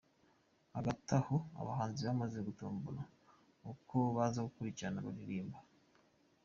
Hagati 0.75 1.09
aho 1.19 1.35
abahanzi 1.61 2.01
bamaze 2.07 2.37
gutombora 2.47 3.01
uko 3.71 3.97
baza 4.15 4.39
gukurikirana 4.47 5.05
baririmba. 5.07 5.57